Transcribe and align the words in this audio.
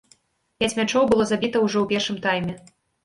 Пяць 0.61 0.77
мячоў 0.79 1.05
было 1.11 1.27
забіта 1.33 1.61
ўжо 1.67 1.77
ў 1.85 1.93
першым 1.93 2.17
тайме. 2.25 2.57